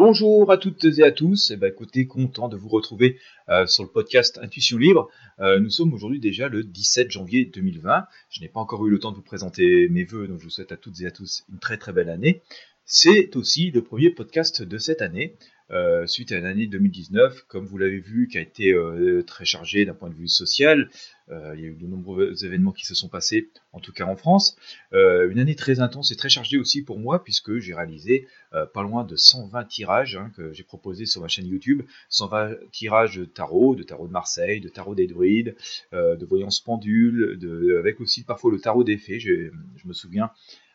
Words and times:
Bonjour 0.00 0.52
à 0.52 0.58
toutes 0.58 0.84
et 0.84 1.02
à 1.02 1.10
tous. 1.10 1.50
Eh 1.50 1.56
ben, 1.56 1.72
écoutez, 1.72 2.06
content 2.06 2.48
de 2.48 2.56
vous 2.56 2.68
retrouver 2.68 3.18
euh, 3.48 3.66
sur 3.66 3.82
le 3.82 3.88
podcast 3.88 4.38
Intuition 4.40 4.78
Libre. 4.78 5.10
Euh, 5.40 5.58
nous 5.58 5.70
sommes 5.70 5.92
aujourd'hui 5.92 6.20
déjà 6.20 6.46
le 6.46 6.62
17 6.62 7.10
janvier 7.10 7.46
2020. 7.46 8.06
Je 8.30 8.40
n'ai 8.40 8.46
pas 8.46 8.60
encore 8.60 8.86
eu 8.86 8.90
le 8.90 9.00
temps 9.00 9.10
de 9.10 9.16
vous 9.16 9.22
présenter 9.22 9.88
mes 9.88 10.04
voeux, 10.04 10.28
donc 10.28 10.38
je 10.38 10.44
vous 10.44 10.50
souhaite 10.50 10.70
à 10.70 10.76
toutes 10.76 11.00
et 11.00 11.06
à 11.06 11.10
tous 11.10 11.42
une 11.50 11.58
très 11.58 11.78
très 11.78 11.92
belle 11.92 12.10
année. 12.10 12.42
C'est 12.84 13.34
aussi 13.34 13.72
le 13.72 13.82
premier 13.82 14.10
podcast 14.10 14.62
de 14.62 14.78
cette 14.78 15.02
année. 15.02 15.34
Euh, 15.70 16.06
suite 16.06 16.32
à 16.32 16.38
une 16.38 16.46
année 16.46 16.66
2019, 16.66 17.44
comme 17.46 17.66
vous 17.66 17.76
l'avez 17.76 17.98
vu, 17.98 18.26
qui 18.28 18.38
a 18.38 18.40
été 18.40 18.72
euh, 18.72 19.22
très 19.22 19.44
chargée 19.44 19.84
d'un 19.84 19.92
point 19.92 20.08
de 20.08 20.14
vue 20.14 20.28
social. 20.28 20.88
Euh, 21.30 21.52
il 21.56 21.60
y 21.60 21.64
a 21.64 21.68
eu 21.68 21.74
de 21.74 21.86
nombreux 21.86 22.42
événements 22.42 22.72
qui 22.72 22.86
se 22.86 22.94
sont 22.94 23.08
passés, 23.08 23.50
en 23.74 23.80
tout 23.80 23.92
cas 23.92 24.06
en 24.06 24.16
France. 24.16 24.56
une 24.92 25.38
année 25.38 25.56
très 25.56 25.80
intense 25.80 26.10
et 26.10 26.16
très 26.16 26.30
chargée 26.30 26.56
aussi 26.56 26.82
pour 26.82 26.98
moi, 26.98 27.22
puisque 27.22 27.58
j'ai 27.58 27.74
réalisé 27.74 28.26
pas 28.50 28.82
loin 28.82 29.04
de 29.04 29.14
120 29.14 29.64
tirages 29.64 30.16
hein, 30.16 30.32
que 30.34 30.54
j'ai 30.54 30.62
proposés 30.62 31.04
sur 31.04 31.20
ma 31.20 31.28
chaîne 31.28 31.46
YouTube. 31.46 31.82
120 32.08 32.54
tirages 32.72 33.18
de 33.18 33.26
tarot, 33.26 33.74
de 33.74 33.82
tarot 33.82 34.06
de 34.06 34.12
Marseille, 34.12 34.60
de 34.60 34.70
tarot 34.70 34.94
des 34.94 35.06
druides, 35.06 35.54
de 35.92 36.24
voyance 36.24 36.60
pendule, 36.60 37.38
avec 37.78 38.00
aussi 38.00 38.24
parfois 38.24 38.50
le 38.50 38.58
tarot 38.58 38.84
des 38.84 38.96
fées. 38.96 39.20
Je, 39.20 39.50
je 39.76 39.86
me 39.86 39.92
souviens 39.92 40.30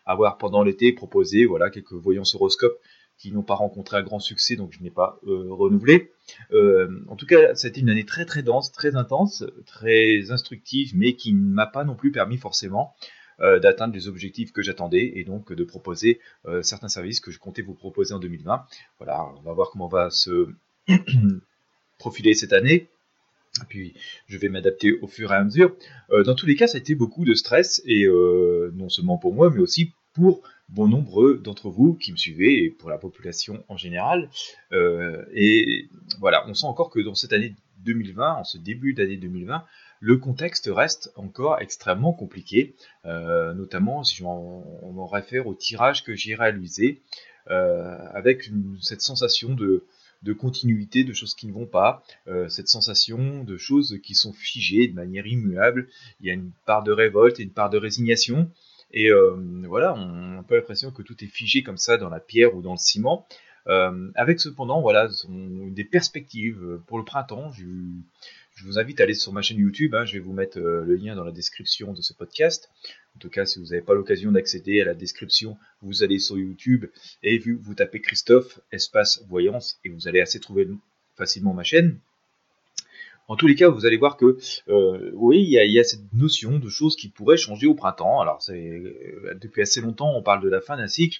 avoir 0.05 0.37
pendant 0.37 0.63
l'été 0.63 0.91
proposé 0.91 1.45
voilà 1.45 1.69
quelques 1.69 1.93
voyances 1.93 2.35
horoscopes 2.35 2.77
qui 3.23 3.31
n'ont 3.31 3.41
pas 3.41 3.55
rencontré 3.55 3.95
un 3.95 4.03
grand 4.03 4.19
succès, 4.19 4.57
donc 4.57 4.73
je 4.73 4.83
n'ai 4.83 4.89
pas 4.91 5.17
euh, 5.27 5.47
renouvelé. 5.49 6.11
Euh, 6.51 7.05
en 7.07 7.15
tout 7.15 7.25
cas, 7.25 7.55
ça 7.55 7.67
a 7.67 7.69
été 7.69 7.79
une 7.79 7.89
année 7.89 8.03
très 8.03 8.25
très 8.25 8.43
dense, 8.43 8.73
très 8.73 8.97
intense, 8.97 9.45
très 9.65 10.29
instructive, 10.29 10.91
mais 10.93 11.13
qui 11.13 11.31
ne 11.31 11.39
m'a 11.39 11.65
pas 11.65 11.85
non 11.85 11.95
plus 11.95 12.11
permis 12.11 12.35
forcément 12.35 12.93
euh, 13.39 13.59
d'atteindre 13.59 13.93
les 13.93 14.09
objectifs 14.09 14.51
que 14.51 14.61
j'attendais 14.61 15.13
et 15.15 15.23
donc 15.23 15.53
de 15.53 15.63
proposer 15.63 16.19
certains 16.63 16.89
services 16.89 17.21
que 17.21 17.31
je 17.31 17.39
comptais 17.39 17.61
vous 17.61 17.75
proposer 17.75 18.13
en 18.13 18.19
2020. 18.19 18.65
Voilà, 18.97 19.25
on 19.37 19.41
va 19.41 19.53
voir 19.53 19.69
comment 19.71 19.87
va 19.87 20.09
se 20.09 20.49
profiler 21.97 22.33
cette 22.33 22.51
année. 22.51 22.89
Puis, 23.69 23.93
je 24.27 24.37
vais 24.37 24.49
m'adapter 24.49 24.99
au 24.99 25.07
fur 25.07 25.31
et 25.31 25.35
à 25.35 25.43
mesure. 25.45 25.77
dans 26.09 26.35
tous 26.35 26.45
les 26.45 26.55
cas, 26.55 26.67
ça 26.67 26.75
a 26.77 26.81
été 26.81 26.93
beaucoup 26.93 27.23
de 27.23 27.35
stress, 27.35 27.81
et 27.85 28.05
non 28.73 28.89
seulement 28.89 29.17
pour 29.17 29.33
moi, 29.33 29.49
mais 29.49 29.61
aussi 29.61 29.93
pour 30.13 30.41
bon 30.69 30.87
nombre 30.87 31.33
d'entre 31.33 31.69
vous 31.69 31.93
qui 31.93 32.11
me 32.11 32.17
suivez 32.17 32.63
et 32.63 32.69
pour 32.69 32.89
la 32.89 32.97
population 32.97 33.63
en 33.67 33.77
général. 33.77 34.29
Euh, 34.71 35.23
et 35.33 35.87
voilà, 36.19 36.45
on 36.47 36.53
sent 36.53 36.65
encore 36.65 36.89
que 36.89 36.99
dans 36.99 37.15
cette 37.15 37.33
année 37.33 37.55
2020, 37.85 38.33
en 38.33 38.43
ce 38.43 38.57
début 38.57 38.93
d'année 38.93 39.17
2020, 39.17 39.63
le 39.99 40.17
contexte 40.17 40.69
reste 40.71 41.11
encore 41.15 41.61
extrêmement 41.61 42.13
compliqué, 42.13 42.75
euh, 43.05 43.53
notamment 43.53 44.03
si 44.03 44.23
on, 44.23 44.63
on 44.85 45.05
réfère 45.05 45.47
au 45.47 45.53
tirage 45.53 46.03
que 46.03 46.15
j'ai 46.15 46.35
réalisé, 46.35 47.01
euh, 47.49 47.97
avec 48.13 48.49
cette 48.81 49.01
sensation 49.01 49.53
de 49.53 49.85
continuité, 50.33 51.03
de 51.03 51.13
choses 51.13 51.35
qui 51.35 51.47
ne 51.47 51.51
vont 51.51 51.65
pas, 51.65 52.03
cette 52.47 52.69
sensation 52.69 53.43
de 53.43 53.57
choses 53.57 53.99
qui 54.01 54.15
sont 54.15 54.31
figées 54.31 54.87
de 54.87 54.93
manière 54.93 55.27
immuable. 55.27 55.89
Il 56.21 56.27
y 56.27 56.29
a 56.29 56.33
une 56.33 56.51
part 56.65 56.83
de 56.83 56.93
révolte 56.93 57.41
et 57.41 57.43
une 57.43 57.51
part 57.51 57.69
de 57.69 57.77
résignation. 57.77 58.49
Et 58.93 59.09
euh, 59.09 59.35
voilà, 59.67 59.93
on 59.95 60.35
a 60.35 60.39
un 60.39 60.43
peu 60.43 60.55
l'impression 60.55 60.91
que 60.91 61.01
tout 61.01 61.21
est 61.23 61.27
figé 61.27 61.63
comme 61.63 61.77
ça 61.77 61.97
dans 61.97 62.09
la 62.09 62.19
pierre 62.19 62.55
ou 62.55 62.61
dans 62.61 62.73
le 62.73 62.77
ciment. 62.77 63.27
Euh, 63.67 64.11
avec 64.15 64.39
cependant, 64.39 64.81
voilà, 64.81 65.09
des 65.29 65.83
perspectives 65.83 66.79
pour 66.87 66.97
le 66.97 67.03
printemps. 67.03 67.51
Je, 67.51 67.65
vous 68.63 68.77
invite 68.79 69.01
à 69.01 69.03
aller 69.03 69.15
sur 69.15 69.33
ma 69.33 69.41
chaîne 69.41 69.57
YouTube. 69.57 69.95
Hein. 69.95 70.05
je 70.05 70.13
vais 70.13 70.19
vous 70.19 70.31
mettre 70.31 70.59
euh, 70.59 70.85
le 70.85 70.95
lien 70.95 71.15
dans 71.15 71.23
la 71.23 71.31
description 71.31 71.91
de 71.91 72.01
ce 72.01 72.13
podcast. 72.13 72.69
En 73.15 73.19
tout 73.19 73.29
cas, 73.29 73.45
si 73.45 73.59
vous 73.59 73.65
n'avez 73.65 73.81
pas 73.81 73.93
l'occasion 73.93 74.31
d'accéder 74.31 74.79
à 74.79 74.85
la 74.85 74.93
description, 74.93 75.57
vous 75.81 76.03
allez 76.03 76.19
sur 76.19 76.37
YouTube 76.37 76.85
et 77.23 77.39
vous 77.39 77.73
tapez 77.73 77.99
Christophe 77.99 78.59
espace 78.71 79.23
voyance 79.27 79.79
et 79.83 79.89
vous 79.89 80.07
allez 80.07 80.21
assez 80.21 80.39
trouver 80.39 80.67
facilement 81.15 81.53
ma 81.53 81.63
chaîne. 81.63 81.99
En 83.27 83.35
tous 83.35 83.47
les 83.47 83.55
cas, 83.55 83.69
vous 83.69 83.85
allez 83.85 83.97
voir 83.97 84.17
que 84.17 84.37
euh, 84.67 85.11
oui, 85.13 85.41
il 85.41 85.49
y, 85.49 85.79
a, 85.79 85.83
cette 85.83 86.13
notion 86.13 86.59
de 86.59 86.69
choses 86.69 86.95
qui 86.95 87.09
pourraient 87.09 87.37
changer 87.37 87.67
au 87.67 87.73
printemps. 87.73 88.19
Alors, 88.19 88.39
euh, 88.49 89.33
depuis 89.39 89.61
assez 89.61 89.81
longtemps, 89.81 90.13
on 90.15 90.21
parle 90.21 90.43
de 90.43 90.49
la 90.49 90.61
fin 90.61 90.77
d'un 90.77 90.87
cycle. 90.87 91.19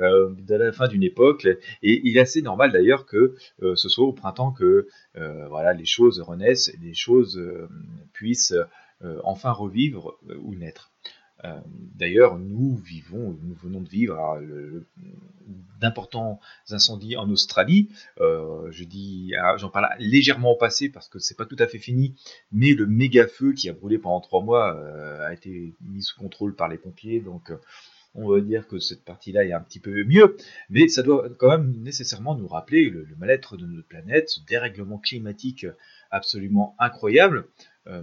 Euh, 0.00 0.34
de 0.36 0.56
la 0.56 0.72
fin 0.72 0.88
d'une 0.88 1.04
époque 1.04 1.46
et 1.46 2.00
il 2.02 2.16
est 2.16 2.20
assez 2.20 2.42
normal 2.42 2.72
d'ailleurs 2.72 3.06
que 3.06 3.36
ce 3.76 3.88
soit 3.88 4.04
au 4.04 4.12
printemps 4.12 4.50
que 4.50 4.88
voilà 5.14 5.72
les 5.72 5.84
choses 5.84 6.20
renaissent 6.20 6.76
les 6.82 6.94
choses 6.94 7.40
puissent 8.12 8.56
enfin 9.22 9.52
revivre 9.52 10.18
ou 10.42 10.56
naître. 10.56 10.90
Euh, 11.44 11.60
d'ailleurs, 11.94 12.38
nous 12.38 12.76
vivons, 12.76 13.38
nous 13.42 13.54
venons 13.54 13.80
de 13.80 13.88
vivre 13.88 14.40
d'importants 15.80 16.40
incendies 16.70 17.16
en 17.16 17.28
Australie. 17.30 17.88
Euh, 18.20 18.70
je 18.70 18.84
dis, 18.84 19.34
ah, 19.38 19.56
j'en 19.56 19.68
parle 19.68 19.88
légèrement 19.98 20.52
au 20.52 20.56
passé 20.56 20.88
parce 20.88 21.08
que 21.08 21.18
c'est 21.18 21.36
pas 21.36 21.46
tout 21.46 21.56
à 21.58 21.66
fait 21.66 21.78
fini, 21.78 22.14
mais 22.52 22.72
le 22.72 22.86
méga 22.86 23.26
feu 23.26 23.52
qui 23.52 23.68
a 23.68 23.72
brûlé 23.72 23.98
pendant 23.98 24.20
trois 24.20 24.42
mois 24.42 24.74
euh, 24.76 25.26
a 25.26 25.34
été 25.34 25.74
mis 25.82 26.02
sous 26.02 26.18
contrôle 26.18 26.54
par 26.54 26.68
les 26.68 26.78
pompiers, 26.78 27.20
donc 27.20 27.52
on 28.14 28.28
va 28.28 28.40
dire 28.40 28.68
que 28.68 28.78
cette 28.78 29.04
partie-là 29.04 29.44
est 29.44 29.52
un 29.52 29.60
petit 29.60 29.80
peu 29.80 30.04
mieux, 30.04 30.36
mais 30.70 30.86
ça 30.86 31.02
doit 31.02 31.28
quand 31.36 31.48
même 31.48 31.74
nécessairement 31.82 32.36
nous 32.36 32.46
rappeler 32.46 32.88
le 32.88 33.06
mal-être 33.18 33.56
de 33.56 33.66
notre 33.66 33.88
planète, 33.88 34.30
ce 34.30 34.40
dérèglement 34.46 34.98
climatique 34.98 35.66
absolument 36.10 36.76
incroyable. 36.78 37.48
Euh, 37.86 38.02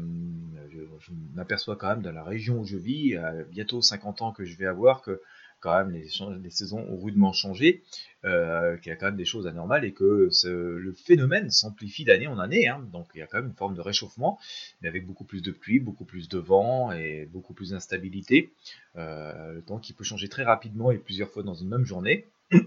je, 0.69 1.11
m'aperçois 1.33 1.75
quand 1.75 1.89
même 1.89 2.01
dans 2.01 2.11
la 2.11 2.23
région 2.23 2.59
où 2.59 2.65
je 2.65 2.77
vis, 2.77 3.17
bientôt 3.49 3.81
50 3.81 4.21
ans 4.21 4.31
que 4.31 4.45
je 4.45 4.55
vais 4.55 4.67
avoir, 4.67 5.01
que 5.01 5.21
quand 5.61 5.77
même 5.77 5.91
les, 5.91 6.07
les 6.43 6.49
saisons 6.49 6.79
ont 6.89 6.97
rudement 6.97 7.31
changé, 7.31 7.83
euh, 8.25 8.75
qu'il 8.77 8.89
y 8.89 8.93
a 8.93 8.95
quand 8.95 9.05
même 9.05 9.15
des 9.15 9.25
choses 9.25 9.47
anormales 9.47 9.85
et 9.85 9.93
que 9.93 10.29
le 10.43 10.93
phénomène 10.93 11.49
s'amplifie 11.49 12.03
d'année 12.03 12.27
en 12.27 12.39
année. 12.39 12.67
Hein, 12.67 12.85
donc 12.91 13.07
il 13.13 13.19
y 13.19 13.21
a 13.21 13.27
quand 13.27 13.37
même 13.37 13.47
une 13.47 13.55
forme 13.55 13.75
de 13.75 13.81
réchauffement, 13.81 14.39
mais 14.81 14.89
avec 14.89 15.05
beaucoup 15.05 15.23
plus 15.23 15.41
de 15.41 15.51
pluie, 15.51 15.79
beaucoup 15.79 16.03
plus 16.03 16.27
de 16.27 16.39
vent 16.39 16.91
et 16.91 17.29
beaucoup 17.31 17.53
plus 17.53 17.69
d'instabilité. 17.69 18.51
Euh, 18.97 19.53
le 19.53 19.61
temps 19.61 19.77
qui 19.77 19.93
peut 19.93 20.03
changer 20.03 20.27
très 20.27 20.43
rapidement 20.43 20.91
et 20.91 20.97
plusieurs 20.97 21.29
fois 21.29 21.43
dans 21.43 21.53
une 21.53 21.69
même 21.69 21.85
journée. 21.85 22.25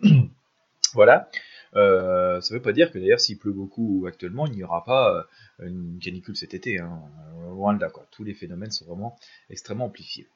voilà. 0.95 1.29
Euh, 1.77 2.41
ça 2.41 2.55
ne 2.55 2.59
veut 2.59 2.63
pas 2.63 2.73
dire 2.73 2.93
que 2.93 2.99
d'ailleurs 2.99 3.21
s'il 3.21 3.39
pleut 3.39 3.53
beaucoup 3.53 4.05
actuellement, 4.07 4.47
il 4.47 4.53
n'y 4.53 4.63
aura 4.63 4.85
pas 4.85 5.27
euh, 5.61 5.67
une 5.67 5.99
canicule 6.01 6.37
cet 6.37 6.55
été. 6.55 6.79
Hein. 6.79 7.03
Loin. 7.49 7.79
Tous 8.11 8.25
les 8.25 8.35
phénomènes 8.35 8.71
sont 8.71 8.85
vraiment 8.85 9.17
extrêmement 9.51 9.87
amplifiés. 9.87 10.27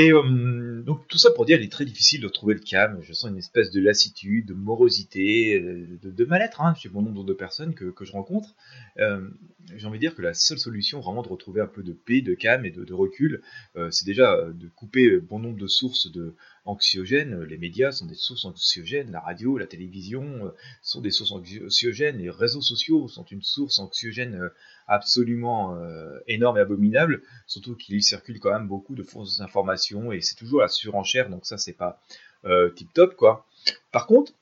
Et 0.00 0.12
euh, 0.12 0.80
donc 0.86 1.08
tout 1.08 1.18
ça 1.18 1.32
pour 1.32 1.44
dire, 1.44 1.58
il 1.58 1.64
est 1.64 1.72
très 1.72 1.84
difficile 1.84 2.20
de 2.20 2.28
trouver 2.28 2.54
le 2.54 2.60
calme. 2.60 3.00
Je 3.02 3.12
sens 3.12 3.28
une 3.32 3.36
espèce 3.36 3.72
de 3.72 3.80
lassitude, 3.80 4.46
de 4.46 4.54
morosité, 4.54 5.58
de, 5.60 6.24
mal-être 6.24 6.60
hein, 6.60 6.72
chez 6.74 6.88
bon 6.88 7.02
nombre 7.02 7.24
de 7.24 7.32
personnes 7.32 7.74
que, 7.74 7.92
je 8.00 8.12
rencontre. 8.12 8.54
J'ai 8.96 9.86
envie 9.86 9.98
de 9.98 10.00
dire 10.00 10.14
que 10.14 10.22
la 10.22 10.34
seule 10.34 10.60
solution 10.60 11.00
vraiment 11.00 11.22
de 11.22 11.28
retrouver 11.28 11.60
un 11.60 11.66
peu 11.66 11.82
de 11.82 11.92
paix, 11.92 12.20
de 12.20 12.34
calme 12.34 12.64
et 12.64 12.70
de, 12.70 12.94
recul, 12.94 13.42
c'est 13.90 14.06
déjà 14.06 14.40
de 14.52 14.68
couper 14.68 15.18
bon 15.18 15.40
nombre 15.40 15.58
de 15.58 15.66
sources 15.66 16.12
de 16.12 16.36
anxiogènes. 16.64 17.42
Les 17.42 17.58
médias 17.58 17.90
sont 17.90 18.06
des 18.06 18.14
sources 18.14 18.44
anxiogènes, 18.44 19.10
la 19.10 19.20
radio, 19.20 19.58
la 19.58 19.66
télévision, 19.66 20.52
sont 20.82 21.00
des 21.00 21.10
sources 21.10 21.32
anxiogènes, 21.32 22.18
les 22.18 22.30
réseaux 22.30 22.60
sociaux 22.60 23.08
sont 23.08 23.24
une 23.24 23.42
source 23.42 23.78
anxiogène 23.80 24.34
euh, 24.36 24.48
absolument 24.86 25.76
euh, 25.76 26.18
énorme 26.28 26.58
et 26.58 26.60
abominable, 26.60 27.22
surtout 27.46 27.74
qu'il 27.74 28.02
circule 28.02 28.40
quand 28.40 28.52
même 28.52 28.68
beaucoup 28.68 28.94
de 28.94 29.02
fausses 29.02 29.40
informations 29.40 29.87
et 30.12 30.20
c'est 30.20 30.34
toujours 30.34 30.60
la 30.60 30.68
surenchère, 30.68 31.28
donc 31.28 31.46
ça 31.46 31.58
c'est 31.58 31.72
pas 31.72 32.00
euh, 32.44 32.70
tip 32.70 32.92
top 32.92 33.16
quoi. 33.16 33.46
Par 33.92 34.06
contre, 34.06 34.32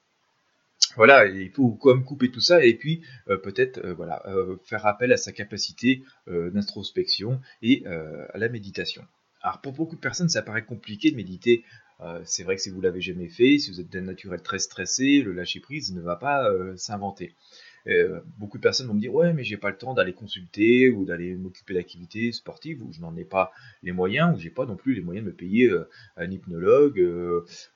voilà, 0.97 1.27
il 1.27 1.51
faut 1.51 1.71
quand 1.71 1.95
même 1.95 2.05
couper 2.05 2.31
tout 2.31 2.41
ça 2.41 2.65
et 2.65 2.75
puis 2.75 3.03
peut-être 3.27 3.81
voilà 3.91 4.23
faire 4.65 4.87
appel 4.87 5.12
à 5.12 5.17
sa 5.17 5.33
capacité 5.33 6.03
d'introspection 6.27 7.41
et 7.62 7.84
à 7.87 8.39
la 8.39 8.49
méditation. 8.49 9.05
Alors 9.43 9.61
pour 9.61 9.73
beaucoup 9.73 9.97
de 9.97 10.01
personnes, 10.01 10.29
ça 10.29 10.43
paraît 10.43 10.65
compliqué 10.65 11.11
de 11.11 11.17
méditer 11.17 11.65
euh, 12.01 12.21
c'est 12.25 12.43
vrai 12.43 12.57
que 12.57 12.63
si 12.63 12.71
vous 12.71 12.81
l'avez 12.81 13.01
jamais 13.01 13.28
fait, 13.28 13.59
si 13.59 13.71
vous 13.71 13.81
êtes 13.81 13.91
d'un 13.91 14.03
naturel 14.03 14.43
très 14.43 14.59
stressé, 14.59 15.23
le 15.23 15.33
lâcher 15.33 15.61
prise 15.61 15.95
ne 15.95 16.01
va 16.01 16.17
pas 16.17 16.51
euh, 16.51 16.77
s'inventer. 16.77 17.34
Euh, 17.88 18.21
beaucoup 18.38 18.59
de 18.59 18.62
personnes 18.62 18.86
vont 18.86 18.94
me 18.94 19.00
dire 19.00 19.15
ouais 19.15 19.33
mais 19.33 19.44
j'ai 19.44 19.56
pas 19.56 19.71
le 19.71 19.77
temps 19.77 19.94
d'aller 19.94 20.12
consulter 20.12 20.91
ou 20.91 21.04
d'aller 21.04 21.34
m'occuper 21.34 21.74
d'activités 21.74 22.33
sportives 22.33 22.83
ou 22.83 22.92
je 22.92 23.00
n'en 23.00 23.16
ai 23.16 23.24
pas 23.24 23.53
les 23.83 23.92
moyens 23.92 24.36
ou 24.36 24.41
j'ai 24.41 24.50
pas 24.50 24.66
non 24.66 24.77
plus 24.77 24.94
les 24.94 25.00
moyens 25.00 25.24
de 25.24 25.30
me 25.30 25.36
payer 25.36 25.71
un 26.16 26.30
hypnologue 26.30 27.00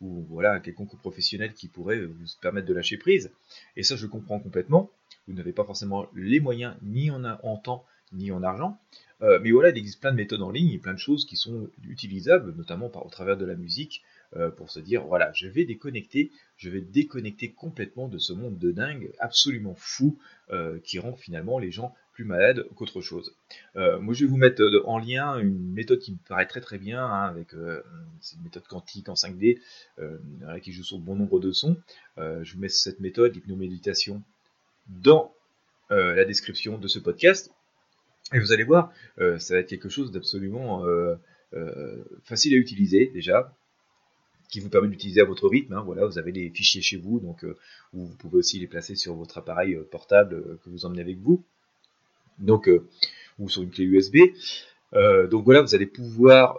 ou 0.01 0.27
voilà 0.29 0.61
quelconque 0.61 0.99
professionnel 0.99 1.53
qui 1.55 1.69
pourrait 1.69 2.05
vous 2.05 2.27
permettre 2.41 2.67
de 2.67 2.75
lâcher 2.75 2.97
prise. 2.97 3.31
Et 3.77 3.83
ça 3.83 3.97
je 3.97 4.07
comprends 4.07 4.41
complètement. 4.41 4.91
Vous 5.29 5.35
n'avez 5.35 5.53
pas 5.53 5.65
forcément 5.65 6.07
les 6.15 6.41
moyens 6.41 6.75
ni 6.83 7.11
en, 7.11 7.25
en 7.25 7.57
temps 7.57 7.85
ni 8.13 8.31
en 8.33 8.43
argent. 8.43 8.79
mais 9.21 9.51
voilà, 9.51 9.71
il 9.71 9.79
existe 9.79 10.01
plein 10.01 10.13
de 10.13 10.17
méthodes 10.17 10.43
en 10.43 10.51
ligne 10.51 10.73
et 10.73 10.79
plein 10.79 10.95
de 10.95 10.99
choses 10.99 11.25
qui 11.27 11.37
sont 11.37 11.69
utilisables, 11.89 12.55
notamment 12.57 12.89
par, 12.89 13.05
au 13.05 13.11
travers 13.11 13.37
de 13.37 13.45
la 13.45 13.55
musique, 13.55 14.03
euh, 14.37 14.49
pour 14.49 14.71
se 14.71 14.79
dire 14.79 15.03
voilà, 15.05 15.33
je 15.35 15.49
vais 15.49 15.65
déconnecter, 15.65 16.31
je 16.57 16.71
vais 16.71 16.81
déconnecter 16.81 17.51
complètement 17.51 18.07
de 18.07 18.19
ce 18.19 18.33
monde 18.33 18.59
de 18.59 18.71
dingue 18.71 19.11
absolument 19.19 19.75
fou 19.75 20.19
euh, 20.53 20.79
qui 20.85 21.01
rend 21.01 21.17
finalement 21.17 21.59
les 21.59 21.73
gens 21.73 21.97
plus 22.13 22.25
malade 22.25 22.65
qu'autre 22.77 23.01
chose. 23.01 23.35
moi, 23.75 24.15
je 24.15 24.25
vais 24.25 24.31
vous 24.31 24.37
mettre 24.37 24.63
en 24.85 24.99
lien 24.99 25.39
une 25.39 25.73
méthode 25.73 26.01
qui 26.01 26.13
me 26.13 26.19
paraît 26.29 26.47
très 26.47 26.61
très 26.61 26.79
bien, 26.79 27.03
hein, 27.03 27.25
avec 27.25 27.55
une 27.55 28.43
méthode 28.45 28.67
quantique 28.69 29.09
en 29.09 29.15
5D, 29.15 29.59
qui 30.61 30.73
joue 30.73 30.83
sur 30.83 30.99
bon 30.99 31.17
nombre 31.17 31.41
de 31.41 31.51
sons. 31.51 31.79
je 32.19 32.53
vous 32.53 32.61
mets 32.61 32.69
cette 32.69 33.01
méthode, 33.01 33.35
l'hypnoméditation, 33.35 34.23
dans 34.89 35.33
la 35.89 36.27
description 36.27 36.77
de 36.77 36.89
ce 36.89 36.99
podcast. 36.99 37.51
Et 38.33 38.39
vous 38.39 38.53
allez 38.53 38.65
voir, 38.65 38.93
ça 39.17 39.55
va 39.55 39.61
être 39.61 39.69
quelque 39.69 39.89
chose 39.89 40.13
d'absolument 40.13 40.85
facile 42.25 42.55
à 42.55 42.57
utiliser 42.57 43.11
déjà, 43.13 43.53
qui 44.51 44.61
vous 44.61 44.69
permet 44.69 44.89
d'utiliser 44.89 45.21
à 45.21 45.25
votre 45.25 45.49
rythme. 45.49 45.75
Hein, 45.75 45.83
voilà, 45.85 46.05
vous 46.05 46.19
avez 46.19 46.33
les 46.33 46.51
fichiers 46.51 46.83
chez 46.83 46.97
vous, 46.97 47.21
donc 47.21 47.45
euh, 47.45 47.57
vous 47.93 48.09
pouvez 48.19 48.39
aussi 48.39 48.59
les 48.59 48.67
placer 48.67 48.97
sur 48.97 49.15
votre 49.15 49.39
appareil 49.39 49.75
euh, 49.75 49.89
portable 49.91 50.35
euh, 50.35 50.61
que 50.65 50.71
vous 50.71 50.85
emmenez 50.85 51.01
avec 51.01 51.19
vous, 51.19 51.43
donc 52.39 52.71
ou 53.39 53.49
sur 53.49 53.63
une 53.63 53.71
clé 53.71 53.85
USB. 53.85 54.17
donc 55.31 55.45
voilà, 55.45 55.61
vous 55.63 55.75
allez 55.75 55.87
pouvoir 55.87 56.57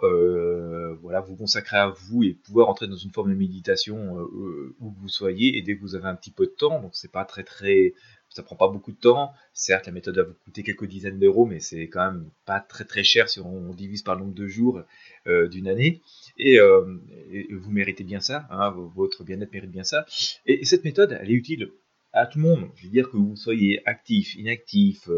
voilà, 1.00 1.20
vous 1.20 1.34
consacrer 1.34 1.76
à 1.76 1.88
vous 1.88 2.22
et 2.22 2.34
pouvoir 2.44 2.68
entrer 2.68 2.86
dans 2.86 2.96
une 2.96 3.10
forme 3.10 3.30
de 3.30 3.36
méditation 3.36 4.16
où 4.80 4.90
vous 5.00 5.08
soyez. 5.08 5.58
Et 5.58 5.62
dès 5.62 5.74
que 5.74 5.80
vous 5.80 5.96
avez 5.96 6.06
un 6.06 6.14
petit 6.14 6.30
peu 6.30 6.46
de 6.46 6.52
temps, 6.52 6.80
donc 6.80 6.92
c'est 6.94 7.10
pas 7.10 7.24
très 7.24 7.42
très 7.42 7.94
ça 8.34 8.42
prend 8.42 8.56
pas 8.56 8.68
beaucoup 8.68 8.92
de 8.92 8.96
temps. 8.96 9.32
Certes, 9.52 9.86
la 9.86 9.92
méthode 9.92 10.16
va 10.16 10.24
vous 10.24 10.34
coûter 10.44 10.62
quelques 10.62 10.86
dizaines 10.86 11.18
d'euros, 11.18 11.46
mais 11.46 11.60
c'est 11.60 11.88
quand 11.88 12.12
même 12.12 12.30
pas 12.46 12.60
très 12.60 12.84
très 12.84 13.04
cher 13.04 13.28
si 13.28 13.40
on 13.40 13.72
divise 13.74 14.02
par 14.02 14.14
le 14.14 14.22
nombre 14.22 14.34
de 14.34 14.46
jours 14.46 14.82
euh, 15.26 15.48
d'une 15.48 15.68
année. 15.68 16.00
Euh, 16.40 16.98
et, 17.30 17.48
vous 17.52 17.70
méritez 17.70 18.04
bien 18.04 18.20
ça, 18.20 18.46
hein, 18.50 18.74
votre 18.94 19.24
bien-être 19.24 19.52
mérite 19.52 19.70
bien 19.70 19.84
ça. 19.84 20.06
Et, 20.46 20.64
cette 20.64 20.84
méthode, 20.84 21.18
elle 21.20 21.30
est 21.30 21.34
utile 21.34 21.70
à 22.12 22.26
tout 22.26 22.38
le 22.38 22.44
monde. 22.44 22.68
Je 22.76 22.84
veux 22.84 22.92
dire 22.92 23.10
que 23.10 23.16
vous 23.16 23.36
soyez 23.36 23.80
actif, 23.86 24.34
inactif, 24.36 25.08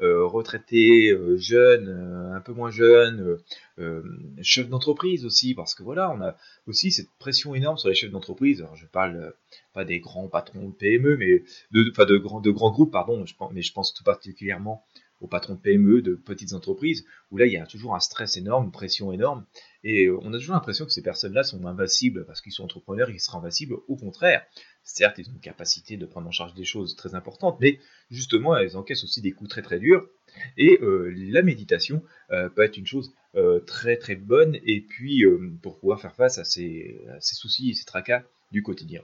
euh, 0.00 0.24
retraité, 0.26 1.16
jeune, 1.36 1.88
un 2.34 2.40
peu 2.40 2.52
moins 2.52 2.70
jeune, 2.70 3.38
chef 4.42 4.68
d'entreprise 4.68 5.24
aussi, 5.24 5.54
parce 5.54 5.74
que 5.74 5.82
voilà, 5.82 6.10
on 6.10 6.20
a 6.20 6.36
aussi 6.66 6.90
cette 6.90 7.10
pression 7.18 7.54
énorme 7.54 7.78
sur 7.78 7.88
les 7.88 7.94
chefs 7.94 8.10
d'entreprise. 8.10 8.60
Alors 8.60 8.76
je 8.76 8.86
parle 8.86 9.34
pas 9.72 9.84
des 9.84 10.00
grands 10.00 10.28
patrons 10.28 10.68
de 10.68 10.74
PME, 10.74 11.16
mais 11.16 11.42
de, 11.72 11.90
enfin 11.90 12.04
de 12.04 12.16
grands, 12.16 12.40
de 12.40 12.50
grands 12.50 12.70
groupes, 12.70 12.92
pardon, 12.92 13.24
mais 13.52 13.62
je 13.62 13.72
pense 13.72 13.92
tout 13.92 14.04
particulièrement 14.04 14.84
aux 15.20 15.28
patrons 15.28 15.54
de 15.54 15.60
PME, 15.60 16.02
de 16.02 16.14
petites 16.14 16.52
entreprises, 16.52 17.04
où 17.30 17.38
là 17.38 17.46
il 17.46 17.52
y 17.52 17.56
a 17.56 17.66
toujours 17.66 17.94
un 17.94 18.00
stress 18.00 18.36
énorme, 18.36 18.66
une 18.66 18.72
pression 18.72 19.12
énorme, 19.12 19.44
et 19.84 20.10
on 20.10 20.32
a 20.32 20.38
toujours 20.38 20.54
l'impression 20.54 20.84
que 20.84 20.92
ces 20.92 21.02
personnes-là 21.02 21.44
sont 21.44 21.64
invincibles 21.66 22.24
parce 22.26 22.40
qu'ils 22.40 22.52
sont 22.52 22.64
entrepreneurs, 22.64 23.08
ils 23.10 23.20
seraient 23.20 23.38
invincibles. 23.38 23.76
Au 23.86 23.96
contraire, 23.96 24.44
certes, 24.82 25.18
ils 25.18 25.28
ont 25.28 25.34
une 25.34 25.40
capacité 25.40 25.96
de 25.96 26.06
prendre 26.06 26.26
en 26.26 26.32
charge 26.32 26.54
des 26.54 26.64
choses 26.64 26.96
très 26.96 27.14
importantes, 27.14 27.58
mais 27.60 27.78
justement, 28.10 28.56
elles 28.56 28.76
encaissent 28.76 29.04
aussi 29.04 29.20
des 29.20 29.32
coups 29.32 29.50
très 29.50 29.62
très 29.62 29.78
durs. 29.78 30.08
Et 30.56 30.78
euh, 30.82 31.12
la 31.14 31.42
méditation 31.42 32.02
euh, 32.30 32.48
peut 32.48 32.62
être 32.62 32.76
une 32.76 32.86
chose 32.86 33.12
euh, 33.36 33.60
très 33.60 33.96
très 33.96 34.16
bonne, 34.16 34.58
et 34.64 34.80
puis 34.80 35.24
pour 35.62 35.78
pouvoir 35.78 36.00
faire 36.00 36.14
face 36.14 36.38
à 36.38 36.44
ces, 36.44 37.04
à 37.10 37.20
ces 37.20 37.34
soucis 37.34 37.70
et 37.70 37.74
ces 37.74 37.84
tracas 37.84 38.24
du 38.52 38.62
quotidien 38.62 39.02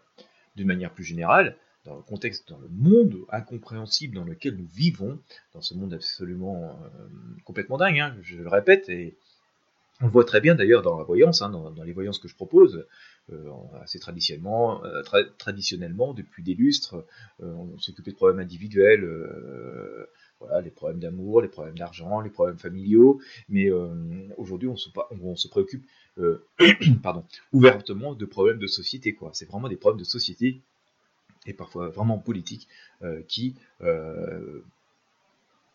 d'une 0.57 0.67
manière 0.67 0.93
plus 0.93 1.05
générale, 1.05 1.57
dans 1.85 1.97
le 1.97 2.03
contexte, 2.03 2.49
dans 2.49 2.59
le 2.59 2.69
monde 2.69 3.17
incompréhensible 3.31 4.15
dans 4.15 4.25
lequel 4.25 4.57
nous 4.57 4.67
vivons, 4.67 5.19
dans 5.53 5.61
ce 5.61 5.75
monde 5.75 5.95
absolument 5.95 6.79
euh, 6.85 6.99
complètement 7.45 7.77
dingue, 7.77 7.99
hein, 7.99 8.17
je 8.23 8.37
le 8.37 8.49
répète, 8.49 8.89
et 8.89 9.17
on 10.01 10.07
le 10.07 10.13
voit 10.13 10.25
très 10.25 10.41
bien 10.41 10.55
d'ailleurs 10.55 10.83
dans 10.83 10.97
la 10.97 11.05
voyance, 11.05 11.43
hein, 11.43 11.51
dans, 11.51 11.83
les 11.83 11.93
voyances 11.93 12.19
que 12.19 12.29
je 12.29 12.37
propose, 12.37 12.87
euh, 13.33 13.51
assez 13.81 13.99
traditionnellement, 13.99 14.85
euh, 14.85 15.03
traditionnellement, 15.39 16.15
depuis 16.15 16.43
des 16.43 16.55
lustres, 16.55 17.05
on 17.41 17.79
s'occupait 17.79 18.13
de 18.13 18.17
problèmes 18.17 18.41
individuels, 18.41 19.07
voilà, 20.41 20.61
les 20.61 20.71
problèmes 20.71 20.99
d'amour, 20.99 21.41
les 21.41 21.49
problèmes 21.49 21.79
d'argent, 21.79 22.21
les 22.21 22.31
problèmes 22.31 22.59
familiaux, 22.59 23.21
mais 23.49 23.71
aujourd'hui 24.37 24.69
on 24.69 24.77
se, 24.77 25.49
préoccupe 25.49 25.85
ouvertement 27.53 28.15
de 28.15 28.25
problèmes 28.25 28.59
de 28.59 28.67
société. 28.67 29.15
quoi. 29.15 29.31
C'est 29.35 29.47
vraiment 29.47 29.69
des 29.69 29.77
problèmes 29.77 30.01
de 30.01 30.05
société 30.05 30.63
et 31.47 31.53
parfois 31.53 31.89
vraiment 31.89 32.19
politiques 32.19 32.69
euh, 33.03 33.23
qui 33.29 33.57
euh, 33.83 34.65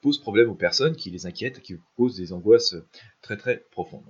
posent 0.02 0.20
problème 0.20 0.50
aux 0.50 0.56
personnes, 0.56 0.96
qui 0.96 1.10
les 1.10 1.26
inquiètent, 1.26 1.62
qui 1.62 1.78
causent 1.96 2.18
des 2.18 2.34
angoisses 2.34 2.76
très 3.22 3.38
très 3.38 3.66
profondes. 3.72 4.06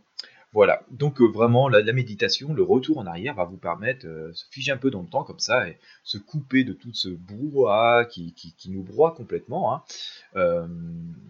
Voilà, 0.57 0.81
donc 0.89 1.21
euh, 1.21 1.27
vraiment 1.27 1.69
la, 1.69 1.93
méditation, 1.93 2.51
le 2.51 2.63
retour 2.63 2.97
en 2.97 3.05
arrière 3.05 3.35
va 3.35 3.45
vous 3.45 3.57
permettre 3.57 4.07
euh, 4.07 4.29
de 4.29 4.33
se 4.33 4.43
figer 4.49 4.71
un 4.71 4.77
peu 4.77 4.89
dans 4.89 5.03
le 5.03 5.07
temps 5.07 5.23
comme 5.23 5.37
ça 5.37 5.69
et 5.69 5.77
se 6.03 6.17
couper 6.17 6.63
de 6.63 6.73
tout 6.73 6.91
ce 6.95 7.09
brouhaha 7.09 8.05
qui, 8.05 8.33
nous 8.67 8.81
broie 8.81 9.13
complètement. 9.15 9.71
Hein. 9.71 9.83
Euh, 10.35 10.67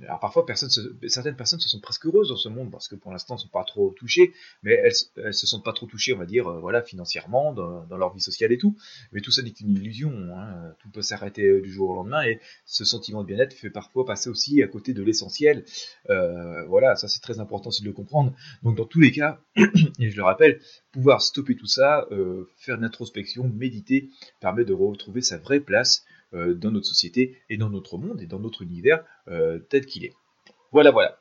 alors 0.03 0.21
parfois 0.21 0.45
certaines 0.56 1.35
personnes 1.35 1.59
se 1.59 1.68
sont 1.68 1.81
presque 1.81 2.06
heureuses 2.06 2.29
dans 2.29 2.38
ce 2.38 2.47
monde 2.47 2.71
parce 2.71 2.88
que 2.88 2.95
pour 2.95 3.12
l'instant 3.12 3.33
elles 3.33 3.39
ne 3.39 3.41
sont 3.41 3.50
pas 3.50 3.65
trop 3.65 3.94
touchées, 3.97 4.31
mais 4.63 4.79
elles, 4.81 4.94
elles 5.18 5.33
se 5.33 5.45
sentent 5.45 5.65
pas 5.65 5.73
trop 5.73 5.88
touchées, 5.88 6.13
on 6.13 6.19
va 6.19 6.25
dire, 6.25 6.50
voilà, 6.62 6.81
financièrement, 6.81 7.51
dans, 7.51 7.97
leur 7.97 8.13
vie 8.13 8.21
sociale 8.21 8.53
et 8.53 8.57
tout. 8.57 8.77
Mais 9.12 9.19
tout 9.19 9.31
ça 9.31 9.41
n'est 9.41 9.51
qu'une 9.51 9.75
illusion, 9.75 10.09
hein. 10.38 10.73
tout 10.80 10.89
peut 10.89 11.01
s'arrêter 11.01 11.59
du 11.59 11.69
jour 11.69 11.89
au 11.89 11.95
lendemain 11.95 12.23
et 12.23 12.39
ce 12.63 12.85
sentiment 12.85 13.23
de 13.23 13.27
bien-être 13.27 13.53
fait 13.53 13.71
parfois 13.71 14.06
passer 14.06 14.30
aussi 14.30 14.63
à 14.63 14.69
côté 14.69 14.94
de 14.94 15.03
l'essentiel. 15.03 15.65
voilà, 16.07 16.95
ça 16.95 17.09
c'est 17.09 17.19
très 17.19 17.41
important 17.41 17.71
aussi 17.71 17.81
de 17.81 17.88
le 17.88 17.94
comprendre. 17.94 18.31
Donc 18.63 18.77
dans 18.77 18.85
tous 18.85 19.01
les 19.01 19.16
et 19.99 20.09
je 20.09 20.15
le 20.15 20.23
rappelle, 20.23 20.59
pouvoir 20.91 21.21
stopper 21.21 21.55
tout 21.55 21.67
ça, 21.67 22.07
euh, 22.11 22.49
faire 22.57 22.75
une 22.75 22.83
introspection, 22.83 23.47
méditer, 23.49 24.09
permet 24.39 24.65
de 24.65 24.73
retrouver 24.73 25.21
sa 25.21 25.37
vraie 25.37 25.59
place 25.59 26.05
euh, 26.33 26.53
dans 26.53 26.71
notre 26.71 26.87
société 26.87 27.37
et 27.49 27.57
dans 27.57 27.69
notre 27.69 27.97
monde 27.97 28.21
et 28.21 28.25
dans 28.27 28.39
notre 28.39 28.61
univers 28.61 29.03
euh, 29.27 29.59
tel 29.69 29.85
qu'il 29.85 30.05
est. 30.05 30.13
Voilà, 30.71 30.91
voilà. 30.91 31.19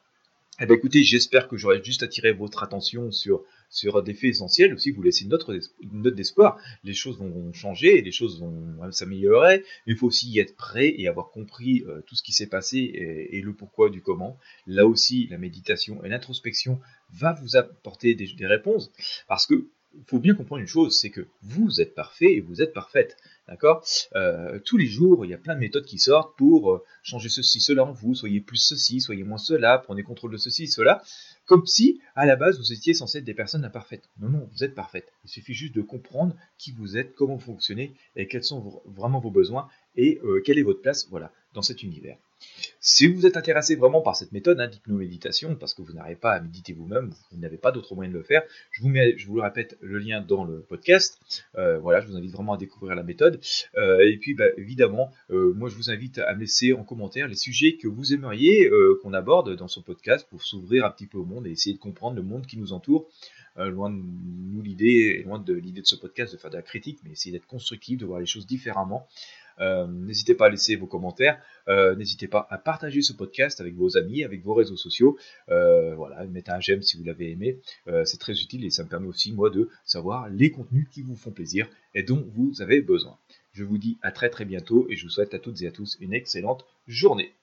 Eh 0.61 0.67
bien, 0.67 0.77
écoutez, 0.77 1.03
j'espère 1.03 1.49
que 1.49 1.57
j'aurai 1.57 1.83
juste 1.85 2.03
attiré 2.03 2.33
votre 2.33 2.63
attention 2.63 3.11
sur, 3.11 3.45
sur 3.69 4.03
des 4.03 4.15
faits 4.15 4.31
essentiels. 4.31 4.75
Aussi, 4.75 4.91
vous 4.91 5.03
laissez 5.03 5.25
une 5.25 5.31
note, 5.31 5.49
une 5.81 6.03
note 6.03 6.15
d'espoir. 6.15 6.59
Les 6.85 6.95
choses 6.95 7.19
vont 7.19 7.53
changer, 7.53 8.01
les 8.03 8.13
choses 8.13 8.41
vont 8.41 8.91
s'améliorer. 8.93 9.65
Il 9.87 9.97
faut 9.97 10.07
aussi 10.07 10.31
y 10.31 10.39
être 10.39 10.57
prêt 10.57 10.95
et 10.97 11.09
avoir 11.09 11.31
compris 11.31 11.85
euh, 11.87 12.03
tout 12.07 12.15
ce 12.15 12.23
qui 12.23 12.33
s'est 12.33 12.49
passé 12.49 12.79
et, 12.79 13.41
le 13.41 13.53
pourquoi 13.53 13.91
du 13.91 14.03
comment. 14.03 14.39
Là 14.67 14.87
aussi, 14.87 15.29
la 15.31 15.39
méditation 15.39 16.03
et 16.05 16.09
l'introspection 16.09 16.81
va 17.13 17.33
vous 17.33 17.57
apporter 17.57 18.15
des, 18.15 18.47
réponses. 18.47 18.91
Parce 19.29 19.47
que 19.47 19.67
faut 20.07 20.19
bien 20.19 20.35
comprendre 20.35 20.61
une 20.61 20.69
chose, 20.69 20.99
c'est 20.99 21.11
que 21.11 21.27
vous 21.43 21.81
êtes 21.81 21.95
parfait 21.95 22.35
et 22.35 22.41
vous 22.41 22.61
êtes 22.61 22.75
parfaite. 22.75 23.17
D'accord? 23.49 23.85
Euh, 24.15 24.59
Tous 24.65 24.77
les 24.77 24.87
jours, 24.87 25.25
il 25.25 25.31
y 25.31 25.35
a 25.35 25.39
plein 25.39 25.55
de 25.55 25.61
méthodes 25.61 25.87
qui 25.87 25.99
sortent 25.99 26.37
pour 26.37 26.73
euh, 26.73 26.85
changer 27.03 27.29
ceci, 27.29 27.61
cela 27.61 27.85
en 27.85 27.93
vous. 27.93 28.15
Soyez 28.15 28.41
plus 28.41 28.59
ceci, 28.59 29.01
soyez 29.01 29.25
moins 29.25 29.39
cela, 29.39 29.79
prenez 29.79 30.03
contrôle 30.03 30.33
de 30.33 30.37
ceci, 30.37 30.69
cela. 30.69 31.03
Comme 31.47 31.65
si, 31.65 32.01
à 32.17 32.27
la 32.27 32.35
base, 32.35 32.59
vous 32.59 32.73
étiez 32.73 32.93
censé 32.93 33.19
être 33.19 33.25
des 33.25 33.35
personnes 33.35 33.65
imparfaites. 33.65 34.09
Non, 34.19 34.29
non, 34.29 34.49
vous 34.53 34.65
êtes 34.65 34.75
parfaite. 34.75 35.13
Il 35.25 35.31
suffit 35.31 35.55
juste 35.55 35.75
de 35.75 35.83
comprendre 35.83 36.35
qui 36.59 36.73
vous 36.73 36.97
êtes, 36.97 37.15
comment 37.15 37.37
vous 37.37 37.53
fonctionnez 37.53 37.95
et 38.17 38.27
quels 38.27 38.45
sont 38.45 38.83
vraiment 38.85 39.21
vos 39.21 39.31
besoins 39.31 39.69
et 39.95 40.21
euh, 40.25 40.43
quelle 40.45 40.59
est 40.59 40.65
votre 40.65 40.83
place 40.83 41.09
voilà, 41.09 41.33
dans 41.55 41.63
cet 41.63 41.85
univers. 41.85 42.19
Si 42.81 43.09
vous 43.09 43.27
êtes 43.27 43.37
intéressé 43.37 43.75
vraiment 43.75 44.01
par 44.01 44.15
cette 44.15 44.33
méthode 44.33 44.61
hein, 44.61 44.69
d'hypnoméditation, 44.69 45.57
parce 45.57 45.75
que 45.75 45.83
vous 45.83 45.93
n'arrivez 45.93 46.17
pas 46.17 46.33
à 46.33 46.41
méditer 46.41 46.73
vous-même, 46.73 47.13
vous 47.33 47.39
n'avez 47.39 47.57
pas 47.57 47.73
d'autre 47.73 47.95
moyen 47.95 48.11
de 48.11 48.17
le 48.17 48.23
faire, 48.23 48.43
je 48.71 48.83
vous 48.83 48.89
mets, 48.89 49.19
je 49.19 49.27
vous 49.27 49.35
le 49.35 49.43
répète, 49.43 49.77
le 49.81 49.99
lien 49.99 50.21
dans 50.21 50.45
le 50.45 50.61
podcast. 50.61 51.19
Euh, 51.57 51.79
voilà, 51.79 52.01
je 52.01 52.07
vous 52.07 52.17
invite 52.17 52.33
vraiment 52.33 52.53
à 52.53 52.57
découvrir 52.57 52.95
la 52.95 53.03
méthode. 53.03 53.41
Euh, 53.77 54.07
et 54.07 54.17
puis, 54.19 54.35
bah, 54.35 54.45
évidemment, 54.57 55.11
euh, 55.31 55.53
moi, 55.55 55.69
je 55.69 55.75
vous 55.75 55.91
invite 55.91 56.19
à 56.19 56.35
me 56.35 56.41
laisser 56.41 56.73
en 56.73 56.85
commentaire 56.85 57.27
les 57.27 57.35
sujets 57.35 57.77
que 57.77 57.89
vous 57.89 58.13
aimeriez 58.13 58.71
qu'on 59.03 59.13
aborde 59.13 59.57
dans 59.57 59.69
ce 59.69 59.81
podcast 59.81 60.27
pour 60.29 60.43
s'ouvrir 60.43 60.85
un 60.85 60.91
petit 60.91 61.07
peu 61.07 61.19
au 61.19 61.25
monde 61.25 61.47
et 61.47 61.51
essayer 61.51 61.75
de 61.75 61.81
comprendre 61.81 62.17
le 62.17 62.23
monde 62.23 62.47
qui 62.47 62.57
nous 62.57 62.73
entoure. 62.73 63.09
loin 63.57 63.91
de 63.91 63.97
nous 63.97 64.63
l'idée, 64.63 65.23
loin 65.25 65.39
de 65.39 65.55
l'idée 65.55 65.81
de 65.81 65.87
ce 65.87 65.97
podcast 65.97 66.33
de 66.33 66.39
faire 66.39 66.51
de 66.51 66.57
la 66.57 66.63
critique, 66.63 67.01
mais 67.05 67.11
essayer 67.11 67.33
d'être 67.33 67.47
constructif, 67.47 67.99
de 67.99 68.07
voir 68.07 68.21
les 68.21 68.27
choses 68.27 68.47
différemment. 68.47 69.09
Euh, 69.61 69.87
n'hésitez 69.87 70.35
pas 70.35 70.47
à 70.47 70.49
laisser 70.49 70.77
vos 70.77 70.87
commentaires. 70.87 71.41
Euh, 71.69 71.95
n'hésitez 71.97 72.29
pas 72.29 72.47
à 72.51 72.59
partager 72.59 73.03
ce 73.03 73.13
podcast 73.13 73.61
avec 73.61 73.75
vos 73.75 73.97
amis, 73.97 74.25
avec 74.25 74.43
vos 74.43 74.55
réseaux 74.55 74.77
sociaux. 74.77 75.19
Euh, 75.49 75.95
voilà, 75.95 76.25
mettez 76.27 76.51
un 76.53 76.61
j'aime 76.61 76.83
si 76.83 76.97
vous 76.97 77.05
l'avez 77.05 77.31
aimé. 77.31 77.59
c'est 78.05 78.19
très 78.19 78.41
utile 78.41 78.65
et 78.65 78.71
ça 78.71 78.85
me 78.85 78.89
permet 78.89 79.09
aussi, 79.09 79.33
moi, 79.33 79.51
de 79.51 79.69
savoir 79.85 80.29
les 80.29 80.51
contenus 80.51 80.87
qui 80.91 81.03
vous 81.03 81.17
font 81.17 81.31
plaisir 81.31 81.69
et 81.95 82.03
dont 82.03 82.25
vous 82.35 82.61
avez 82.61 82.81
besoin. 82.83 83.17
Je 83.53 83.65
vous 83.65 83.79
dis 83.79 83.99
à 84.03 84.13
très 84.13 84.29
très 84.29 84.45
bientôt 84.45 84.87
et 84.91 84.97
je 84.97 85.05
vous 85.05 85.11
souhaite 85.11 85.35
à 85.35 85.39
toutes 85.39 85.63
et 85.63 85.67
à 85.67 85.71
tous 85.71 85.97
une 86.01 86.13
excellente 86.13 86.67
journée. 86.87 87.33